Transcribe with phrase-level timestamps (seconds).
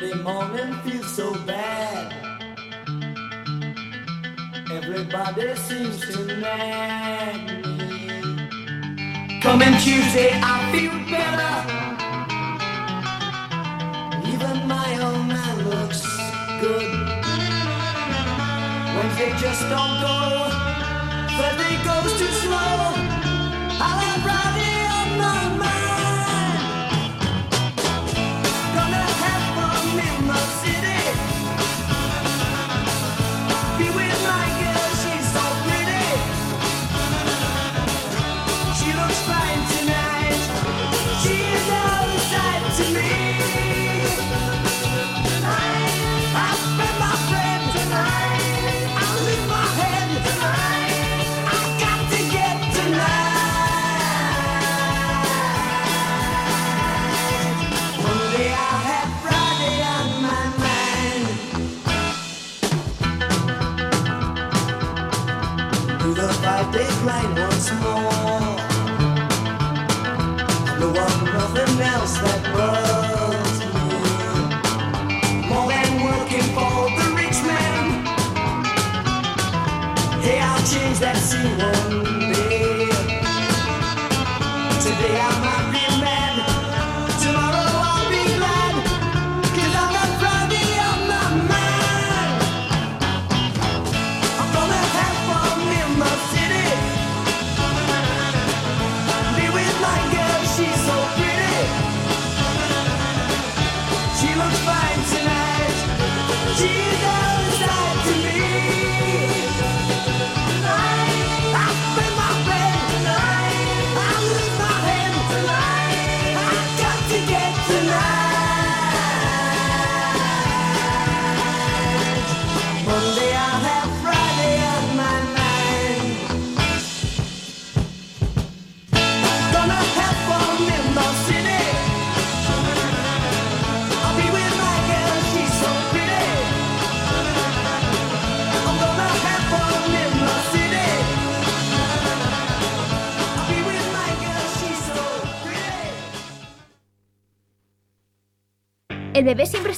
[0.00, 2.14] Monday morning feels so bad.
[4.70, 8.08] Everybody seems to nag me.
[9.42, 11.54] Coming Tuesday, I feel better.
[14.32, 16.02] Even my own man looks
[16.62, 16.92] good.
[18.96, 20.16] Wednesday just don't go.
[21.36, 22.89] Thursday goes too slow.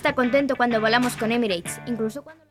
[0.03, 2.42] Está contento cuando volamos con Emirates, incluso cuando...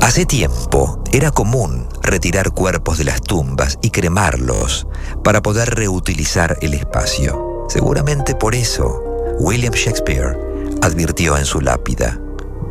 [0.00, 4.86] Hace tiempo era común retirar cuerpos de las tumbas y cremarlos
[5.22, 7.66] para poder reutilizar el espacio.
[7.68, 9.02] Seguramente por eso
[9.38, 10.36] William Shakespeare
[10.82, 12.18] advirtió en su lápida,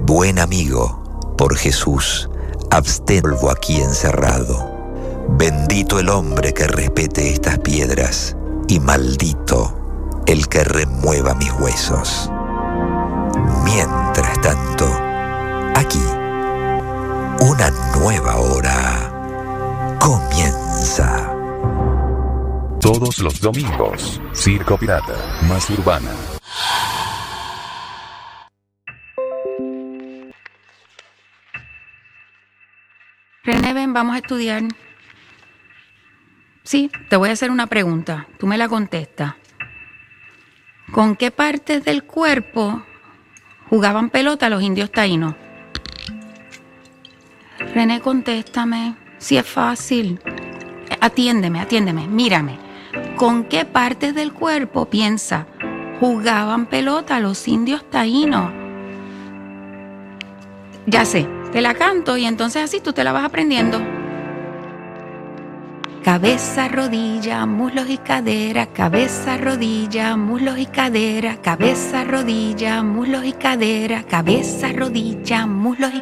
[0.06, 2.30] Buen amigo, por Jesús,
[2.72, 4.72] abstengo aquí encerrado.
[5.38, 8.36] Bendito el hombre que respete estas piedras
[8.68, 9.76] y maldito
[10.26, 12.30] el que remueva mis huesos.
[13.64, 14.86] Mientras tanto,
[15.76, 16.02] aquí,
[17.42, 21.36] una nueva hora comienza.
[22.82, 25.16] Todos los domingos, Circo Pirata,
[25.48, 26.12] más urbana.
[33.44, 34.64] René, ven, vamos a estudiar.
[36.64, 38.28] Sí, te voy a hacer una pregunta.
[38.38, 39.36] Tú me la contestas.
[40.92, 42.84] ¿Con qué partes del cuerpo
[43.70, 45.36] jugaban pelota los indios taínos?
[47.74, 48.96] René, contéstame.
[49.20, 50.20] Si es fácil.
[51.00, 52.58] Atiéndeme, atiéndeme, mírame.
[53.16, 55.46] ¿Con qué partes del cuerpo piensa
[56.00, 58.52] jugaban pelota los indios taínos?
[60.86, 63.80] Ya sé, te la canto y entonces así tú te la vas aprendiendo.
[66.04, 74.04] Cabeza, rodilla, muslos y cadera, cabeza, rodilla, muslos y cadera, cabeza, rodilla, muslos y cadera,
[74.04, 76.02] cabeza, rodilla, muslos y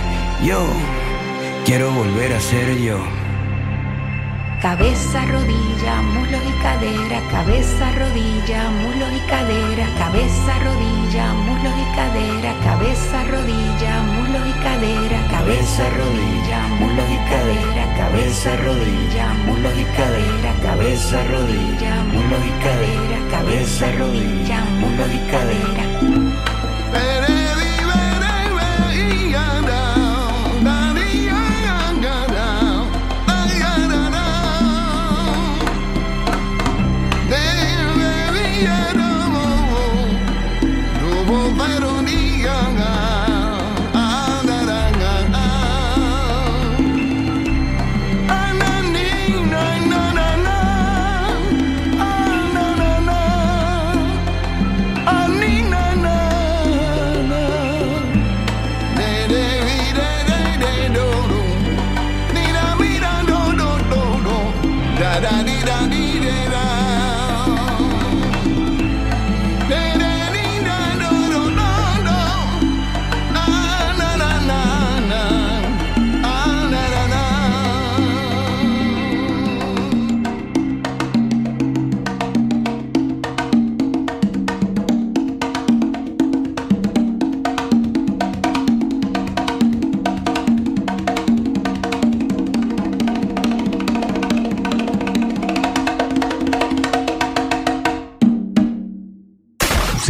[0.43, 0.65] Yo
[1.65, 2.97] quiero volver a ser yo.
[4.59, 12.53] Cabeza, rodilla, muslos y cadera, cabeza, rodilla, muslos y cadera, cabeza, rodilla, muslos y cadera,
[12.63, 20.53] cabeza, rodilla, muslos y cadera, cabeza, rodilla, muslos y cadera, cabeza, rodilla, muslos y cadera,
[20.63, 27.20] cabeza, rodilla, muslos y cadera, cabeza, rodilla, muslos y cadera.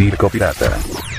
[0.01, 1.10] Circo Pirata.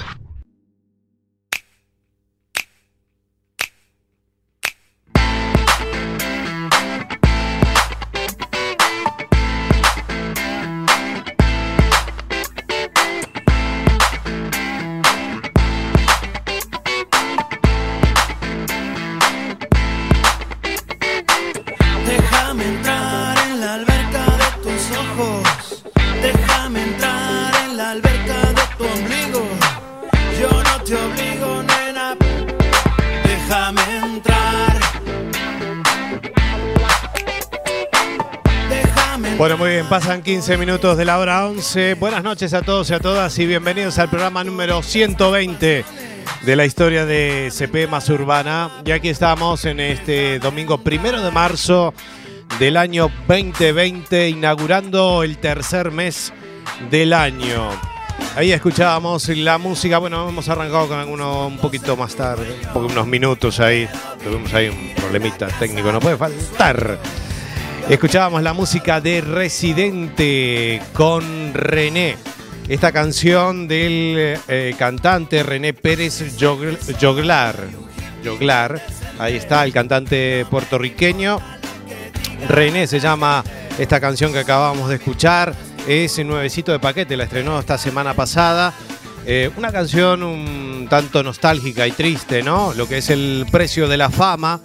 [40.42, 41.94] 15 minutos de la hora 11.
[41.94, 45.84] Buenas noches a todos y a todas y bienvenidos al programa número 120
[46.44, 48.68] de la historia de CP más urbana.
[48.84, 51.94] Y aquí estamos en este domingo primero de marzo
[52.58, 56.32] del año 2020, inaugurando el tercer mes
[56.90, 57.70] del año.
[58.34, 63.60] Ahí escuchábamos la música, bueno, hemos arrancado con alguno un poquito más tarde, unos minutos
[63.60, 63.88] ahí,
[64.24, 66.98] tuvimos ahí un problemita técnico, no puede faltar.
[67.88, 72.16] Escuchábamos la música de Residente con René.
[72.68, 77.56] Esta canción del eh, cantante René Pérez Jogl- Joglar.
[78.24, 78.80] Joglar.
[79.18, 81.38] Ahí está, el cantante puertorriqueño.
[82.48, 83.44] René se llama
[83.78, 85.54] esta canción que acabamos de escuchar.
[85.86, 88.72] Es nuevecito de paquete, la estrenó esta semana pasada.
[89.26, 92.72] Eh, una canción un tanto nostálgica y triste, ¿no?
[92.74, 94.60] Lo que es el precio de la fama,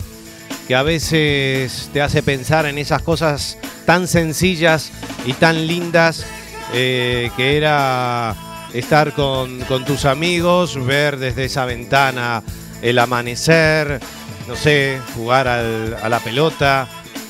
[0.67, 4.91] que a veces te hace pensar en esas cosas tan sencillas
[5.25, 6.25] y tan lindas
[6.73, 8.35] eh, que era
[8.73, 12.43] estar con, con tus amigos, ver desde esa ventana
[12.81, 13.99] el amanecer,
[14.47, 16.87] no sé, jugar al- a la pelota,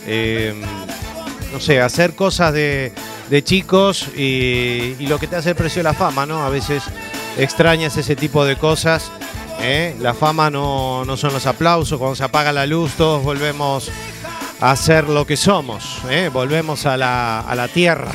[0.08, 0.54] eh,
[1.54, 2.92] no sé, hacer cosas de,
[3.30, 6.44] de chicos y, y lo que te hace el precio de la fama, ¿no?
[6.44, 6.84] A veces
[7.38, 9.12] extrañas ese tipo de cosas.
[9.62, 9.96] ¿Eh?
[10.00, 13.90] La fama no, no son los aplausos, cuando se apaga la luz todos volvemos
[14.60, 16.30] a ser lo que somos, ¿eh?
[16.32, 18.12] volvemos a la, a la tierra.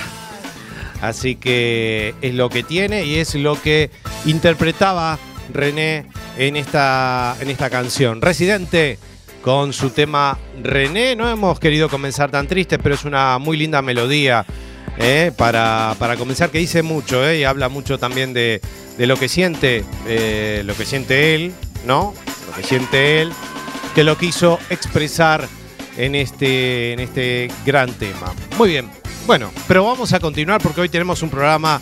[1.00, 3.90] Así que es lo que tiene y es lo que
[4.24, 5.18] interpretaba
[5.52, 6.06] René
[6.38, 8.22] en esta, en esta canción.
[8.22, 8.98] Residente
[9.42, 11.16] con su tema René.
[11.16, 14.46] No hemos querido comenzar tan tristes, pero es una muy linda melodía
[14.98, 18.60] eh, para, para comenzar, que dice mucho eh, y habla mucho también de,
[18.98, 21.52] de lo que siente, eh, lo que siente él,
[21.86, 22.14] ¿no?
[22.46, 23.32] Lo que siente él,
[23.94, 25.48] que lo quiso expresar
[25.96, 28.34] en este, en este gran tema.
[28.58, 28.90] Muy bien,
[29.26, 31.80] bueno, pero vamos a continuar porque hoy tenemos un programa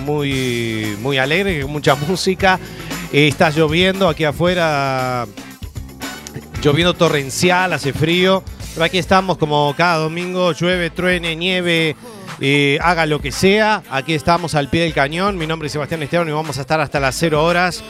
[0.00, 2.58] muy, muy alegre, con mucha música.
[3.12, 5.26] Está lloviendo aquí afuera,
[6.62, 8.42] lloviendo torrencial, hace frío.
[8.80, 11.94] Aquí estamos como cada domingo, llueve, truene, nieve,
[12.40, 13.82] eh, haga lo que sea.
[13.90, 15.36] Aquí estamos al pie del cañón.
[15.36, 17.84] Mi nombre es Sebastián Esteban y vamos a estar hasta las 0 horas.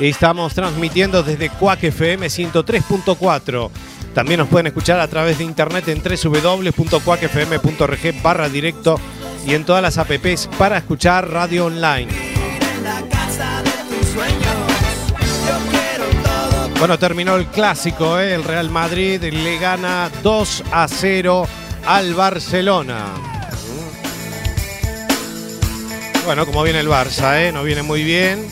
[0.00, 3.70] Estamos transmitiendo desde Cuac FM 103.4
[4.14, 8.98] También nos pueden escuchar a través de internet en www.cuacfm.org barra directo
[9.46, 12.08] y en todas las apps para escuchar radio online.
[16.82, 18.34] Bueno, terminó el clásico, ¿eh?
[18.34, 21.46] el Real Madrid le gana 2 a 0
[21.86, 23.06] al Barcelona.
[26.24, 27.52] Bueno, como viene el Barça, ¿eh?
[27.52, 28.44] no viene muy bien.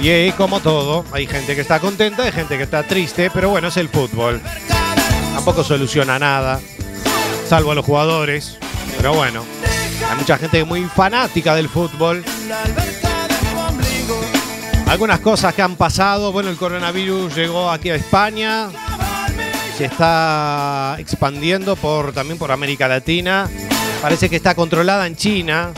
[0.00, 3.48] Y ahí, como todo, hay gente que está contenta, hay gente que está triste, pero
[3.48, 4.40] bueno, es el fútbol.
[5.34, 6.60] Tampoco soluciona nada,
[7.48, 8.56] salvo a los jugadores.
[8.96, 9.44] Pero bueno,
[10.08, 12.24] hay mucha gente muy fanática del fútbol.
[14.90, 18.70] Algunas cosas que han pasado, bueno, el coronavirus llegó aquí a España,
[19.78, 23.48] se está expandiendo por, también por América Latina,
[24.02, 25.70] parece que está controlada en China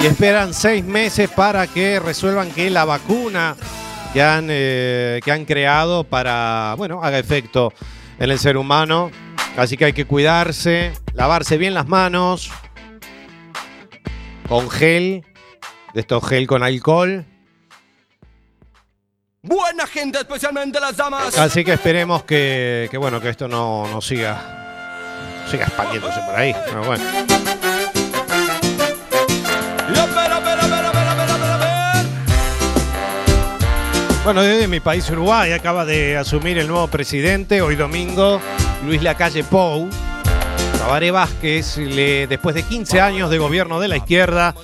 [0.00, 3.56] y esperan seis meses para que resuelvan que la vacuna
[4.14, 7.74] que han, eh, que han creado para, bueno, haga efecto
[8.18, 9.10] en el ser humano.
[9.58, 12.50] Así que hay que cuidarse, lavarse bien las manos
[14.48, 15.26] con gel,
[15.92, 17.26] de estos gel con alcohol.
[19.42, 21.38] Buena gente, especialmente las damas.
[21.38, 26.54] Así que esperemos que, que, bueno, que esto no, no siga, siga expandiéndose por ahí.
[26.66, 27.04] Pero bueno.
[34.24, 38.40] Bueno, desde mi país Uruguay acaba de asumir el nuevo presidente hoy domingo,
[38.84, 39.88] Luis Lacalle Pou.
[40.76, 44.54] Tabaré Vázquez, le- después de 15 años de gobierno de la izquierda,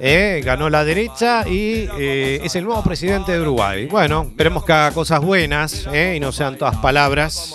[0.00, 3.86] eh, ganó la derecha y eh, es el nuevo presidente de Uruguay.
[3.86, 7.54] Bueno, esperemos que haga cosas buenas eh, y no sean todas palabras.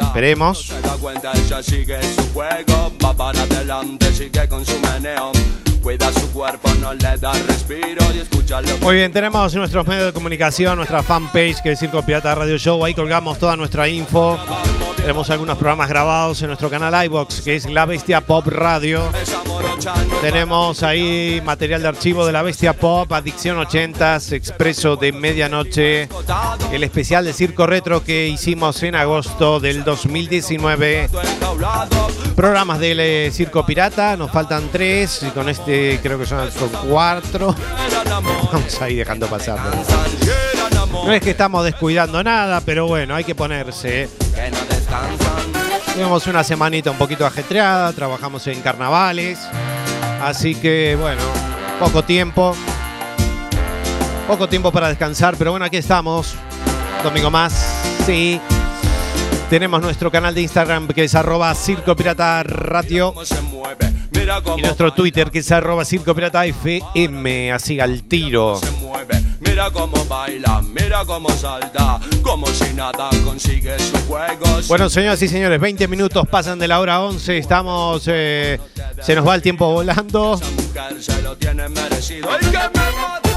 [0.00, 0.72] Esperemos.
[5.82, 10.76] Cuida su cuerpo, no le da respiro y Muy bien, tenemos nuestros medios de comunicación,
[10.76, 12.84] nuestra fanpage que es Circo Pirata Radio Show.
[12.84, 14.38] Ahí colgamos toda nuestra info.
[14.96, 19.02] Tenemos algunos programas grabados en nuestro canal iBox, que es La Bestia Pop Radio.
[20.20, 26.08] Tenemos ahí material de archivo de La Bestia Pop, Adicción 80s, Expreso de Medianoche,
[26.72, 31.08] el especial de Circo Retro que hicimos en agosto del 2019.
[32.40, 37.54] Programas del Circo Pirata, nos faltan tres, y con este creo que son, son cuatro.
[38.50, 39.58] Vamos ahí dejando pasar.
[40.90, 44.08] No es que estamos descuidando nada, pero bueno, hay que ponerse.
[45.92, 49.38] Tuvimos una semanita un poquito ajetreada, trabajamos en carnavales,
[50.22, 51.20] así que bueno,
[51.78, 52.56] poco tiempo.
[54.26, 56.36] Poco tiempo para descansar, pero bueno, aquí estamos.
[57.04, 57.52] Domingo más,
[58.06, 58.40] sí.
[59.50, 63.12] Tenemos nuestro canal de Instagram que es arroba Circo Pirata Radio
[64.56, 68.60] y nuestro Twitter que es arroba Circo Pirata FM, así al tiro.
[68.62, 74.46] se mueve, mira cómo baila, mira cómo salta, como si nada consigue su juego.
[74.68, 78.60] Bueno, señoras y señores, 20 minutos pasan de la hora 11, estamos, eh,
[79.00, 80.34] se nos va el tiempo volando.
[80.34, 82.28] Esa mujer se lo tiene merecido.
[82.30, 83.29] ¡Ay, que me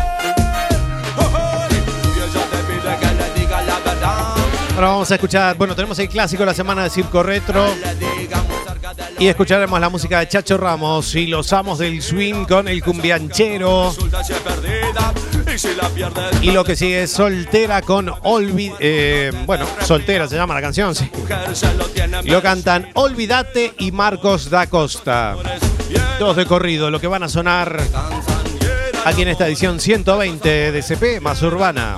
[4.75, 7.67] Ahora vamos a escuchar, bueno, tenemos el clásico de la semana de Circo Retro
[9.19, 13.93] y escucharemos la música de Chacho Ramos y los amos del swing con el cumbianchero.
[16.41, 18.73] Y lo que sigue es Soltera con Olvid...
[18.79, 21.09] eh, bueno, Soltera se llama la canción, sí.
[22.25, 25.35] lo cantan Olvídate y Marcos da Costa.
[26.19, 27.79] Dos de corrido, lo que van a sonar
[29.05, 31.97] aquí en esta edición 120 de CP más urbana.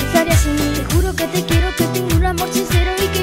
[0.00, 3.15] Estaría sin mí, juro que te quiero, que tengo un amor sincero y que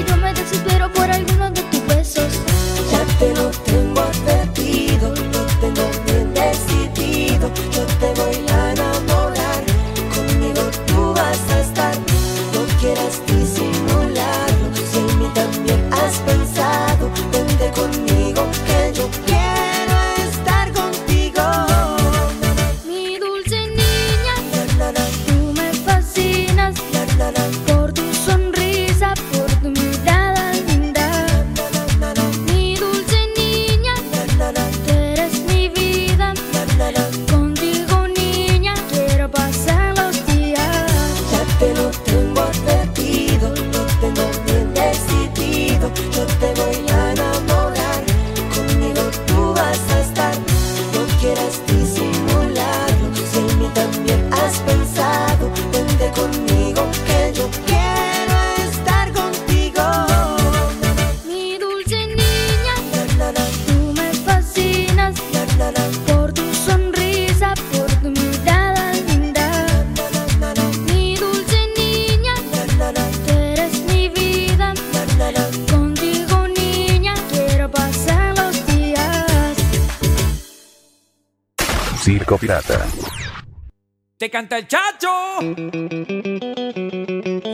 [84.44, 85.10] canta el chacho.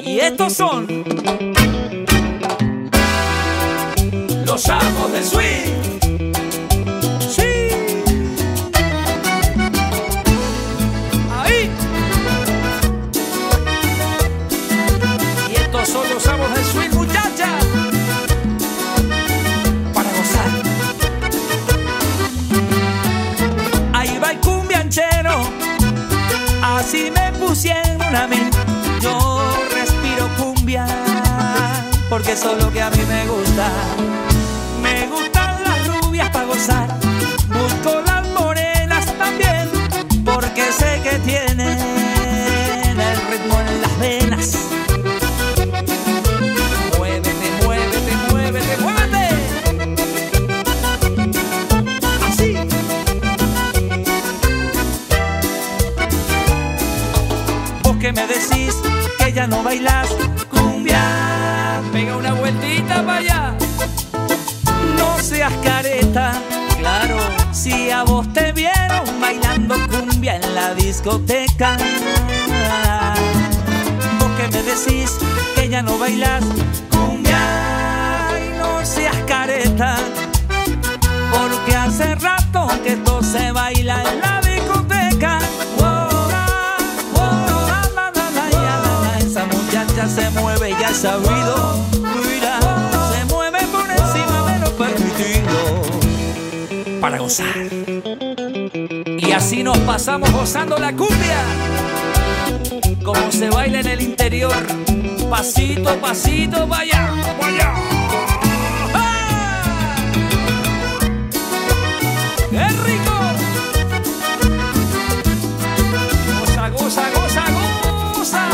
[0.02, 0.99] Y estos son
[32.20, 33.70] Porque eso es lo que a mí me gusta.
[34.82, 36.86] Me gustan las rubias para gozar.
[37.48, 39.70] Busco las morenas también.
[40.22, 41.78] Porque sé que tienen
[43.00, 44.54] el ritmo en las venas.
[46.98, 49.28] Muévete, muévete, muévete, muévete.
[52.28, 52.54] Así.
[57.82, 58.74] Vos que me decís
[59.18, 60.10] que ya no bailas
[62.90, 63.54] vueltita para allá.
[64.96, 66.32] No seas careta.
[66.78, 67.18] Claro,
[67.52, 71.76] si a vos te vieron bailando cumbia en la discoteca.
[74.18, 75.18] Vos que me decís
[75.54, 76.42] que ya no bailas
[76.90, 77.38] cumbia.
[78.38, 79.96] Y no seas careta.
[81.30, 85.38] Porque hace rato que esto se baila en la discoteca.
[85.78, 86.08] Wow,
[87.14, 87.30] wow.
[89.18, 91.99] Esa muchacha se mueve, ya sabido.
[94.80, 95.82] Permitido.
[97.00, 97.54] Para gozar.
[99.18, 101.40] Y así nos pasamos gozando la cumbia.
[103.04, 104.62] Como se baila en el interior.
[105.28, 107.74] Pasito, pasito, vaya, vaya.
[112.50, 113.16] ¡Qué rico!
[116.40, 117.44] Goza, goza, goza,
[118.14, 118.48] goza.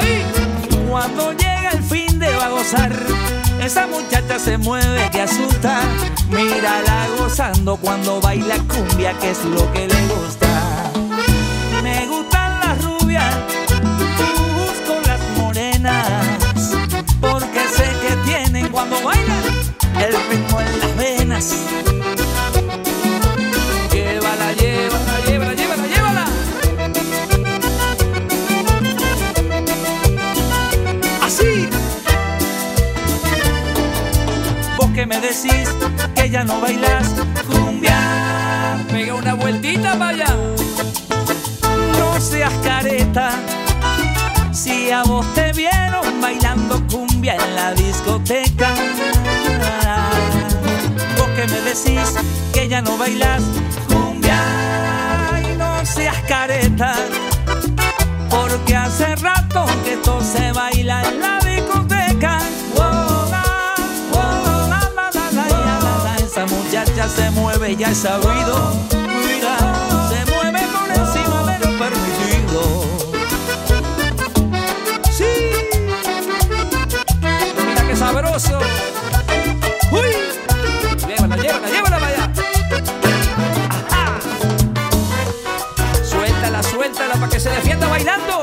[0.00, 0.24] Ahí,
[0.88, 3.19] cuando llega el fin de va a gozar,
[3.70, 5.82] esa muchacha se mueve que asusta.
[6.28, 10.90] Mírala gozando cuando baila cumbia, que es lo que le gusta.
[11.80, 13.32] Me gustan las rubias,
[14.58, 16.04] busco las morenas,
[17.20, 19.44] porque sé que tienen cuando bailan
[20.00, 21.69] el ritmo en las venas.
[35.10, 35.68] Me decís
[36.14, 37.08] que ya no bailas
[37.48, 37.98] cumbia.
[38.88, 40.36] Pega una vueltita para allá.
[41.98, 43.30] No seas careta.
[44.52, 48.70] Si a vos te vieron bailando cumbia en la discoteca.
[51.18, 52.14] Vos que me decís
[52.52, 53.42] que ya no bailas
[53.88, 54.38] cumbia.
[55.42, 56.94] Y no seas careta.
[58.30, 61.39] Porque hace rato que esto se baila en la
[67.16, 68.72] se mueve, ya es sabido.
[69.26, 69.56] Mira,
[70.08, 72.84] se mueve por encima de lo permitido.
[75.10, 75.32] Sí,
[77.66, 78.58] mira qué sabroso.
[79.92, 80.14] Uy,
[81.08, 82.32] llévala, llévala, llévala para allá.
[83.90, 84.18] Ajá.
[86.04, 88.39] Suéltala, suéltala para que se defienda bailando.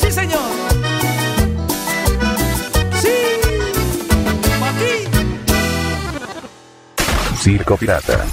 [0.00, 0.40] Sí, señor.
[3.00, 3.14] Sí.
[4.78, 4.92] Ti.
[7.42, 8.24] Circo Pirata.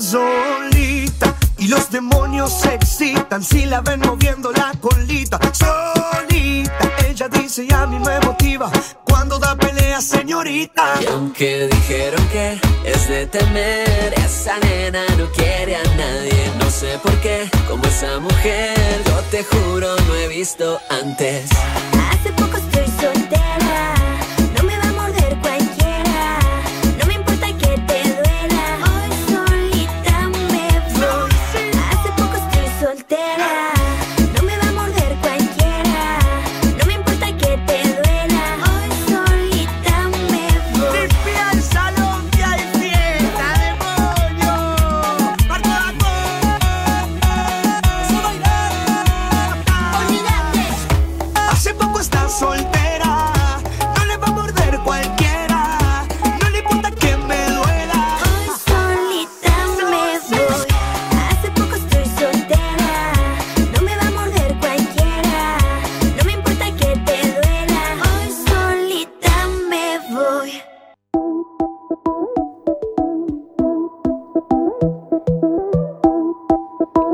[0.00, 7.64] Solita Y los demonios se excitan Si la ven moviendo la colita Solita Ella dice
[7.64, 8.70] y a mí me motiva
[9.04, 15.76] Cuando da pelea señorita Y aunque dijeron que es de temer, esa nena no quiere
[15.76, 16.52] a nadie.
[16.58, 18.76] No sé por qué, como esa mujer,
[19.06, 21.48] yo te juro, no he visto antes.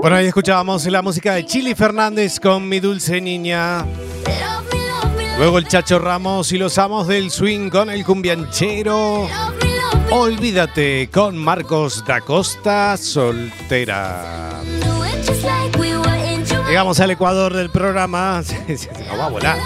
[0.00, 3.84] Bueno, ahí escuchábamos la música de Chili Fernández con Mi Dulce Niña.
[5.36, 9.28] Luego el Chacho Ramos y los amos del swing con el cumbianchero.
[10.10, 14.62] Olvídate con Marcos da Costa, soltera.
[16.66, 18.42] Llegamos al Ecuador del programa.
[18.68, 19.58] Nos va a volar.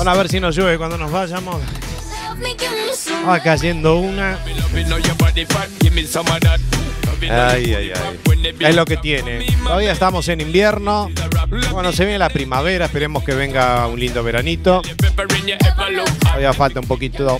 [0.00, 1.60] Bueno, a ver si nos llueve cuando nos vayamos.
[3.28, 4.38] Va cayendo una.
[7.20, 8.54] Ay, ay, ay.
[8.60, 9.44] Es lo que tiene.
[9.62, 11.10] Todavía estamos en invierno.
[11.70, 12.86] Bueno, se viene la primavera.
[12.86, 14.80] Esperemos que venga un lindo veranito.
[16.18, 17.38] Todavía falta un poquito.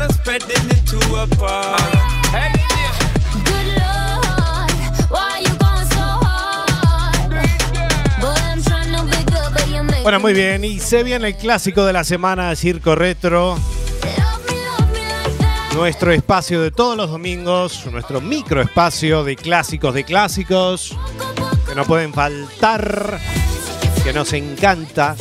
[0.00, 1.76] Best when I'm spreading it to a bar.
[2.32, 2.52] Hey,
[3.44, 4.70] Good Lord,
[5.10, 7.30] why you going so hard?
[8.20, 10.64] Boy, I'm trying to be good, but you make Bueno, muy bien.
[10.64, 13.58] Y se viene el clásico de la semana, Circo Retro.
[15.74, 20.96] Nuestro espacio de todos los domingos, nuestro microespacio de clásicos de clásicos,
[21.66, 23.20] que no pueden faltar,
[24.02, 25.14] que nos encanta.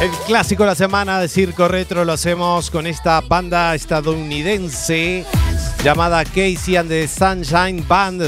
[0.00, 5.26] El clásico de la semana de Circo Retro lo hacemos con esta banda estadounidense
[5.82, 8.22] llamada Casey and the Sunshine Band,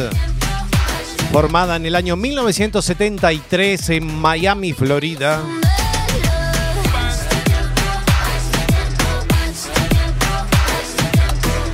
[1.31, 5.45] formada en el año 1973 en Miami, Florida.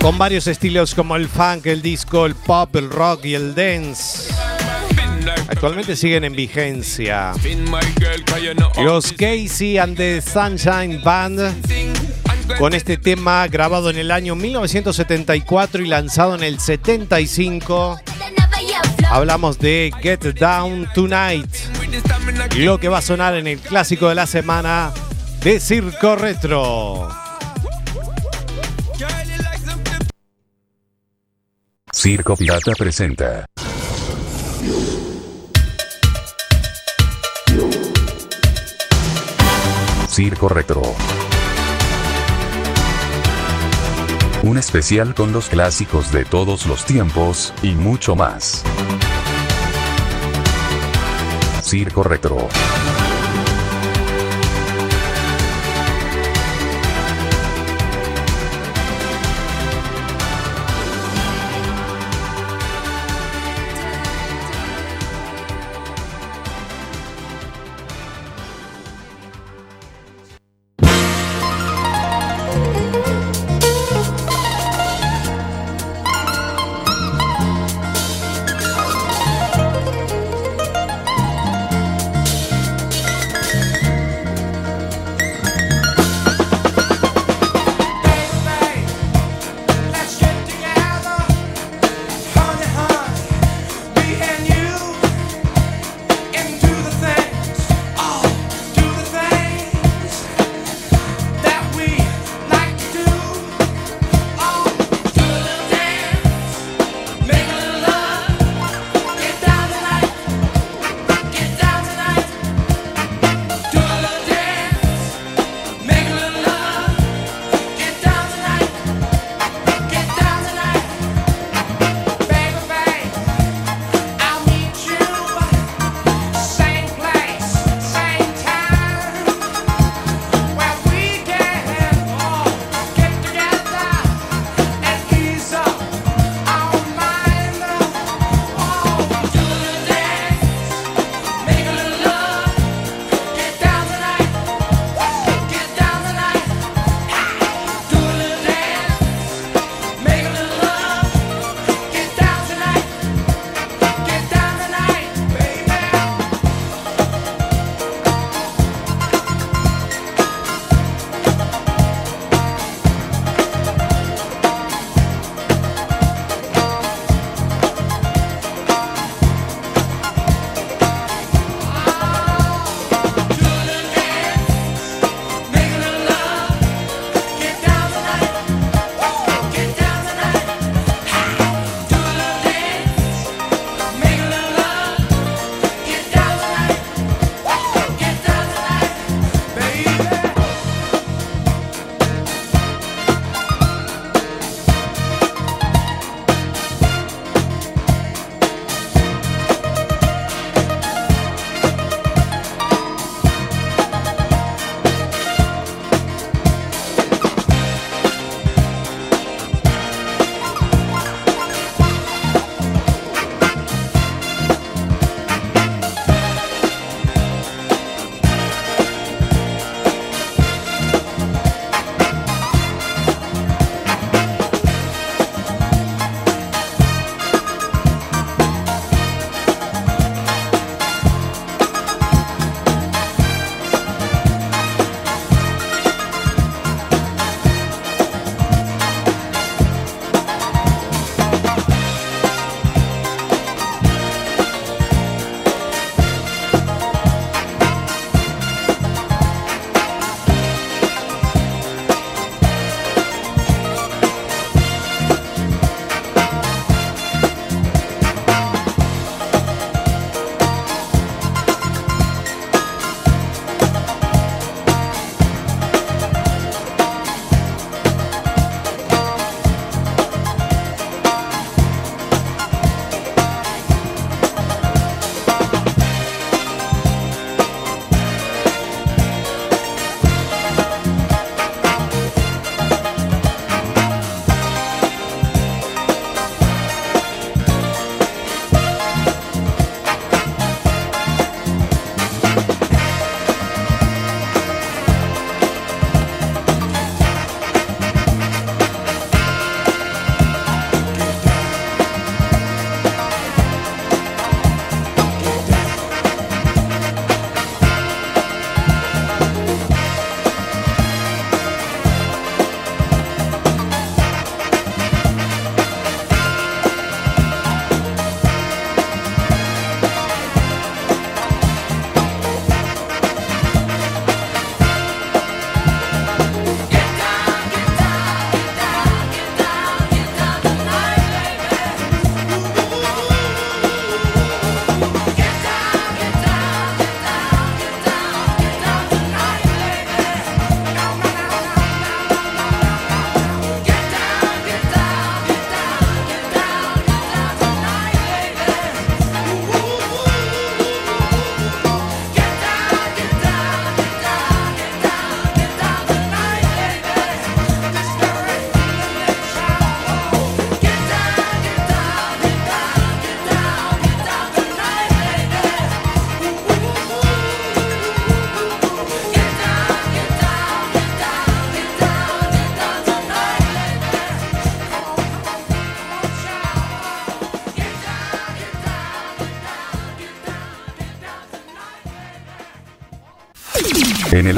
[0.03, 4.36] Con varios estilos como el funk, el disco, el pop, el rock y el dance.
[5.49, 7.33] Actualmente siguen en vigencia.
[8.83, 11.55] Los Casey and the Sunshine Band
[12.59, 18.01] con este tema grabado en el año 1974 y lanzado en el 75.
[19.11, 21.55] Hablamos de Get Down Tonight.
[22.55, 24.93] Y lo que va a sonar en el clásico de la semana
[25.43, 27.09] de Circo Retro.
[31.93, 33.47] Circo Pirata presenta.
[40.17, 40.81] Circo Retro.
[44.45, 48.63] Un especial con los clásicos de todos los tiempos, y mucho más.
[51.63, 52.49] Circo Retro.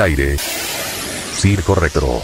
[0.00, 0.36] aire.
[0.36, 2.22] Circo Retro.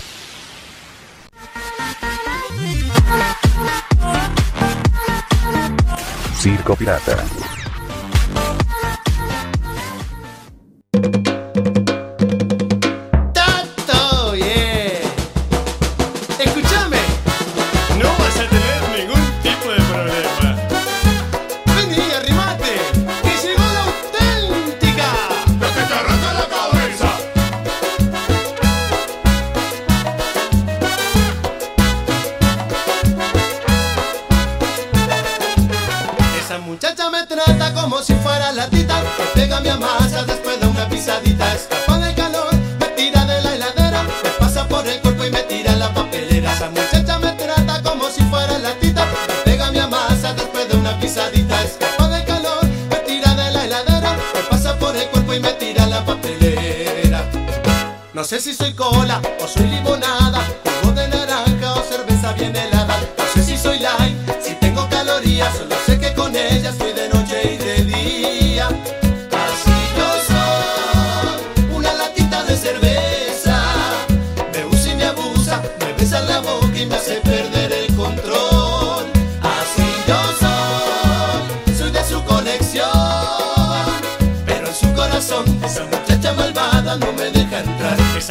[6.36, 7.53] Circo Pirata.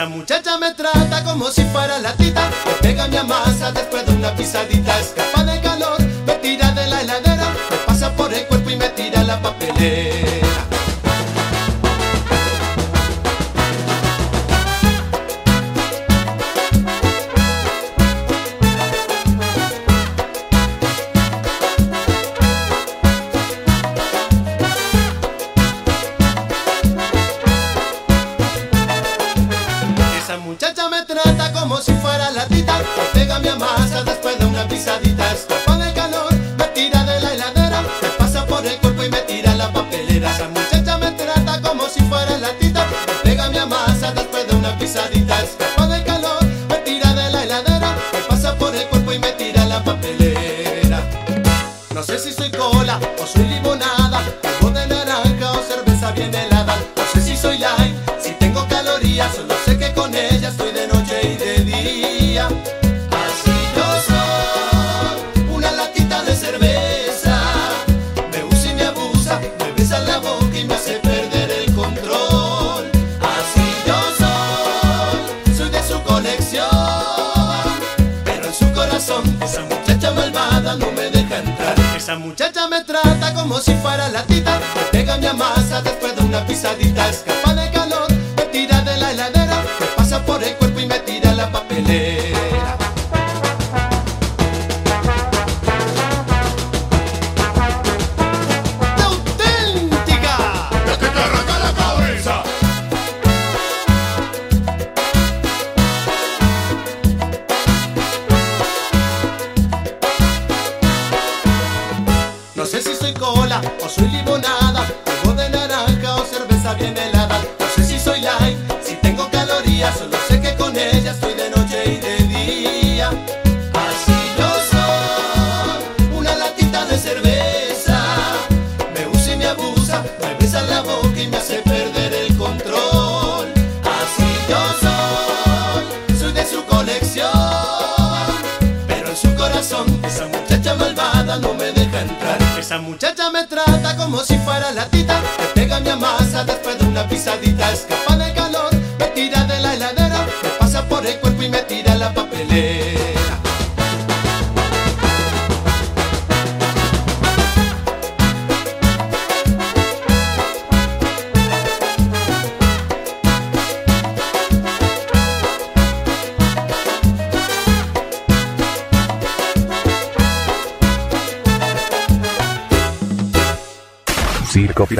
[0.03, 2.51] Esa muchacha me trata como si fuera latita.
[2.65, 4.99] Me pega mi amasa después de una pisadita.
[4.99, 5.42] Escapa
[86.33, 87.32] una pisadita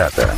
[0.03, 0.35] Data.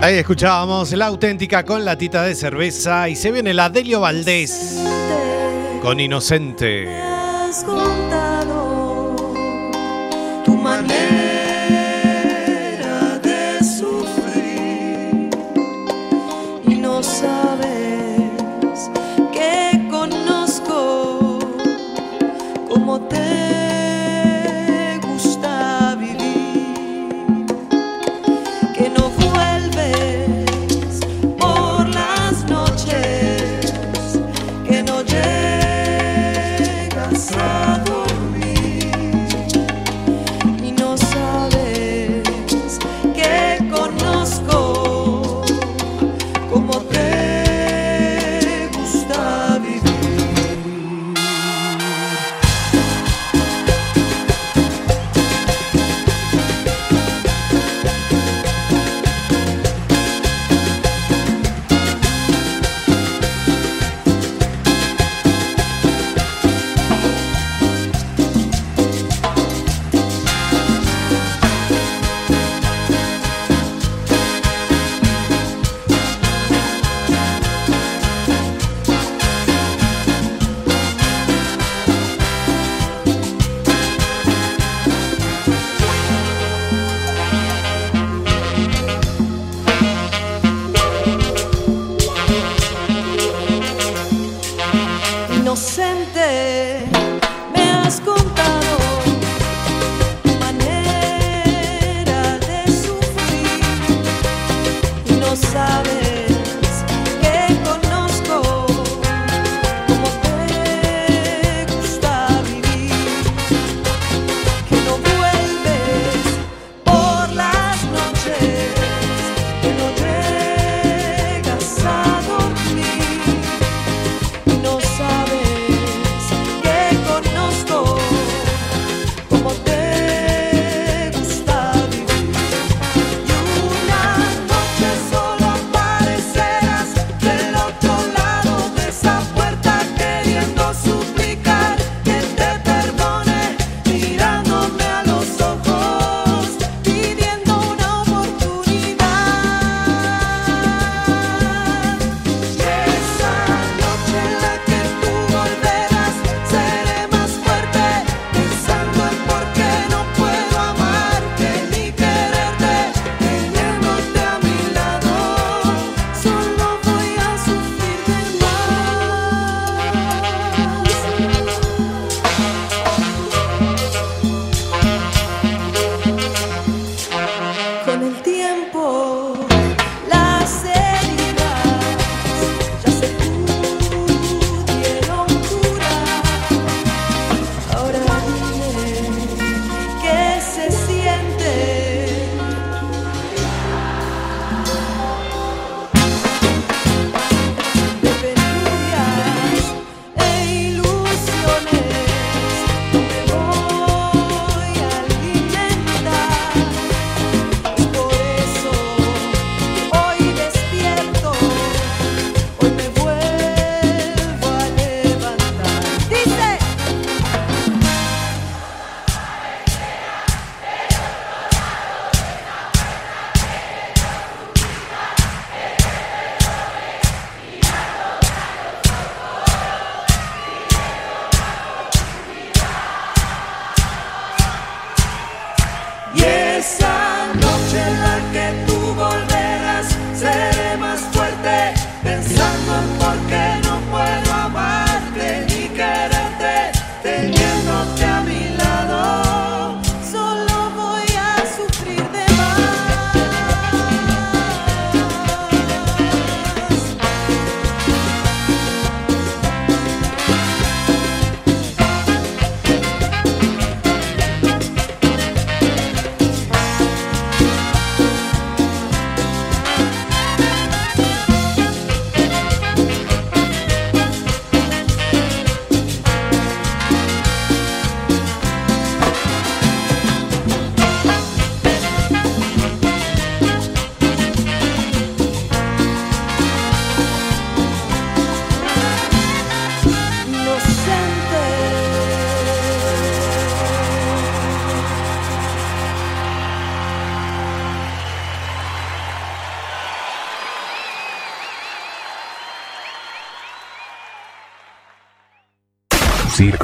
[0.00, 4.82] Ahí escuchábamos la auténtica con latita de cerveza y se viene la Delio Valdés
[5.80, 6.88] con Inocente.
[10.44, 11.31] Tu manera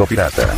[0.06, 0.54] Pirata.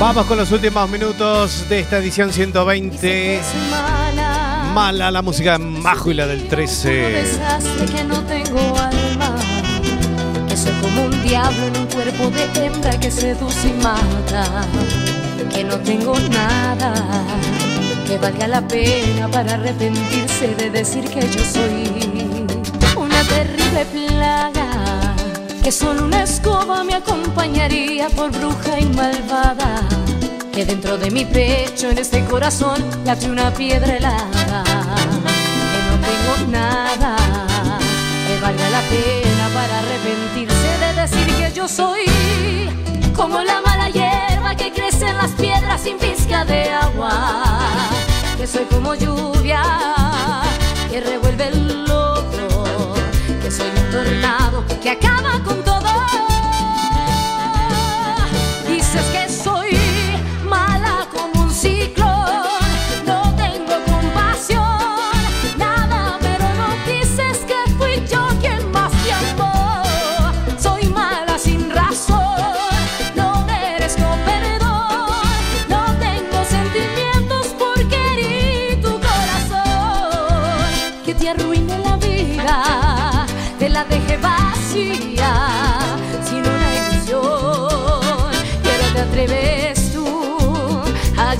[0.00, 3.40] Vamos con los últimos minutos de esta edición 120.
[4.74, 6.90] Mala la música de Majo y la del 13.
[6.90, 9.36] desastre que no tengo alma
[10.48, 14.66] Que soy como un diablo en un cuerpo de hembra que seduce y mata
[15.54, 16.94] Que no tengo nada
[18.06, 22.46] que valga la pena para arrepentirse de decir que yo soy
[22.96, 25.14] una terrible plaga
[25.62, 29.80] Que solo una escoba me acompañaría por bruja y malvada
[30.52, 34.64] Que dentro de mi pecho, en este corazón, late una piedra helada
[35.72, 37.16] que no tengo nada
[38.26, 42.04] que valga la pena para arrepentirse de decir que yo soy
[43.14, 47.42] como la mala hierba que crece en las piedras sin pizca de agua,
[48.36, 49.62] que soy como lluvia
[50.90, 52.94] que revuelve el lodo,
[53.42, 56.31] que soy un tornado que acaba con todo.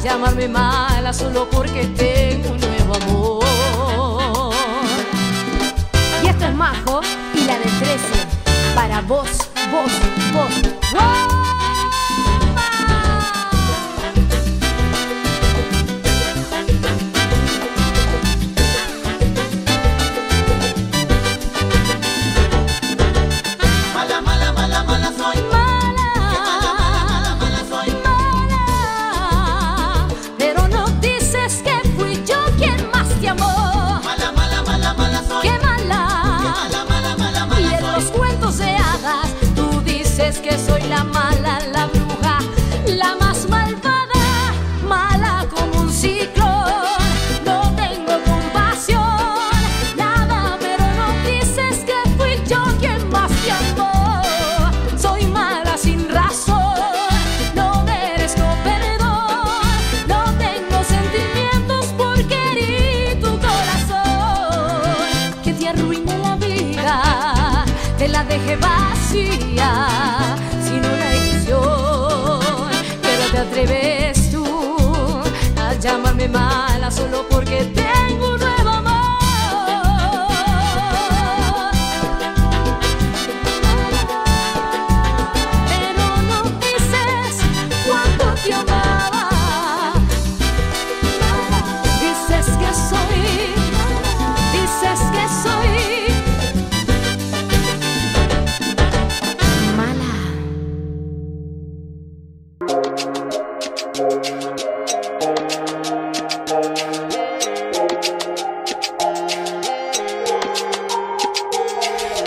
[0.03, 4.53] Llamarme mala solo porque tengo un nuevo amor.
[6.22, 7.00] Y esto es Majo
[7.34, 8.74] y la del 13.
[8.74, 9.51] Para vos.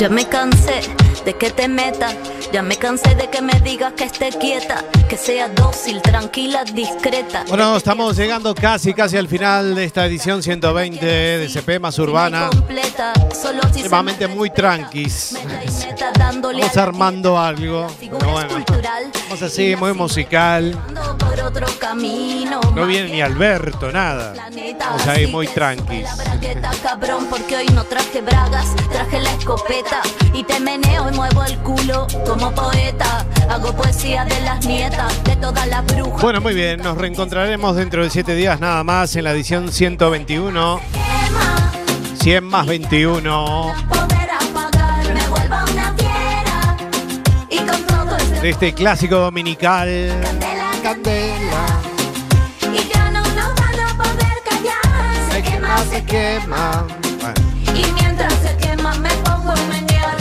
[0.06, 0.82] Ya me cansé
[1.26, 2.16] de que te metas,
[2.54, 7.44] ya me cansé de que me digas que esté quieta, que sea dócil, tranquila, discreta.
[7.48, 12.52] Bueno, estamos llegando casi, casi al final de esta edición 120 de CP más urbana.
[13.64, 15.40] Últimamente muy tranquis.
[16.40, 17.88] Vamos armando algo.
[18.32, 18.64] Bueno,
[19.24, 20.80] vamos así, muy musical.
[21.86, 22.60] Camino.
[22.74, 24.34] No viene ni Alberto, nada.
[24.80, 26.08] Vamos ahí muy tranquis.
[26.18, 30.02] Bragueta, cabrón, porque hoy no traje bragas, traje la escopeta
[30.34, 33.24] y te meneo y muevo el culo como poeta.
[33.50, 36.22] Hago poesía de las nietas, de todas las brujas.
[36.24, 40.82] Bueno, muy bien, nos reencontraremos dentro de siete días nada más en la edición 121.
[42.20, 46.78] 100 más 21 Poder apagar, me vuelva una fiera
[47.52, 50.20] y con todo ese de este clásico dominical.
[50.82, 51.45] candela.
[56.40, 56.86] Quema.
[57.74, 60.16] Y mientras se quema me pongo a menear.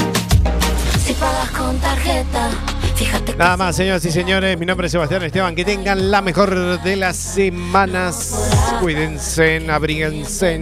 [1.04, 2.50] Si pagas con tarjeta,
[2.94, 5.54] fíjate Nada más, señoras y señores, mi nombre es Sebastián Esteban.
[5.54, 8.50] Que tengan la mejor de las semanas.
[8.80, 10.60] Cuídense, abríguense.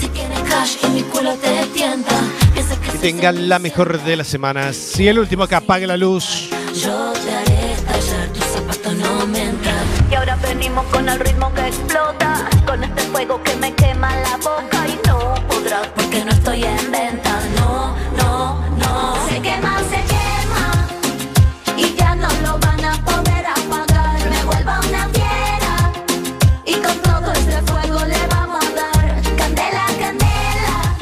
[0.00, 2.14] si tienes cash y mi culo te tienta.
[2.54, 4.98] Piensa que Que tengan la mejor de las semanas.
[4.98, 6.50] Y el último que apague la luz.
[6.74, 9.74] yo te haré estallar, tus zapatos no me entran.
[10.10, 13.77] Y ahora venimos con el ritmo que explota, con este fuego que me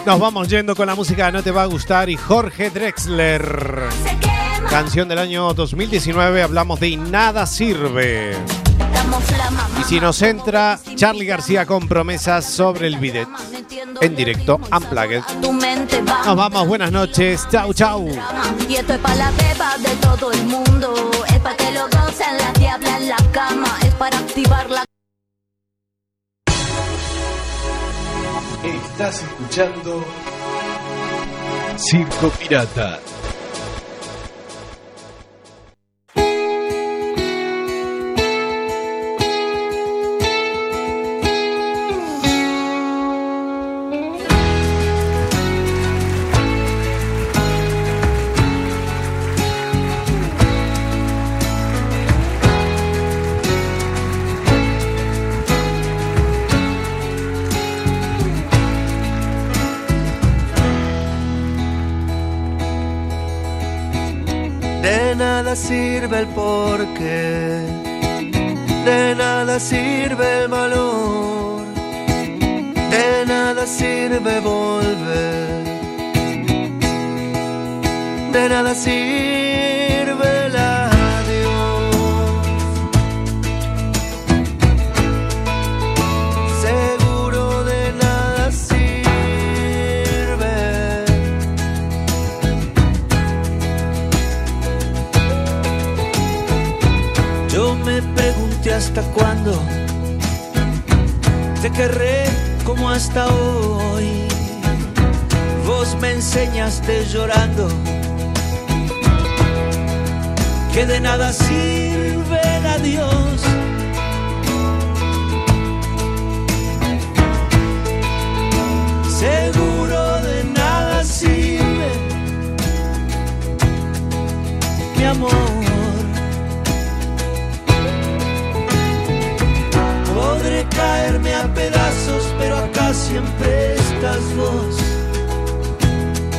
[0.06, 3.88] Nos vamos yendo con la música No Te Va a Gustar y Jorge Drexler.
[4.70, 8.36] Canción del año 2019, hablamos de Nada Sirve.
[9.80, 13.28] Y si nos entra, Charlie García con promesas sobre el bidet.
[14.00, 15.22] En directo, Unplugged.
[16.24, 17.44] Nos vamos, buenas noches.
[17.50, 18.08] Chau, chau.
[18.68, 20.94] Y esto es para la beba de todo el mundo.
[21.26, 23.76] Es para que en la cama.
[23.82, 24.84] Es para activar la.
[28.66, 30.04] Estás escuchando
[31.76, 32.98] Circo Pirata.